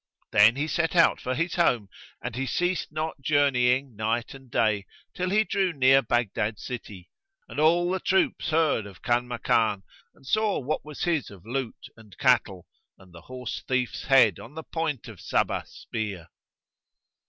Then 0.31 0.55
he 0.55 0.67
set 0.67 0.95
out 0.95 1.21
for 1.21 1.35
his 1.35 1.53
home 1.53 1.87
and 2.23 2.35
he 2.35 2.47
ceased 2.47 2.91
not 2.91 3.21
journeying 3.21 3.95
night 3.95 4.33
and 4.33 4.49
day 4.49 4.87
till 5.13 5.29
he 5.29 5.43
drew 5.43 5.73
near 5.73 6.01
Baghdad 6.01 6.57
city, 6.57 7.11
and 7.47 7.59
all 7.59 7.91
the 7.91 7.99
troops 7.99 8.49
heard 8.49 8.87
of 8.87 9.03
Kanmakan, 9.03 9.83
and 10.15 10.25
saw 10.25 10.57
what 10.57 10.83
was 10.83 11.03
his 11.03 11.29
of 11.29 11.45
loot 11.45 11.85
and 11.95 12.17
cattle 12.17 12.65
and 12.97 13.13
the 13.13 13.21
horse 13.21 13.61
thief's 13.67 14.05
head 14.05 14.39
on 14.39 14.55
the 14.55 14.63
point 14.63 15.07
of 15.07 15.21
Sabbah's 15.21 15.69
spear. 15.69 16.29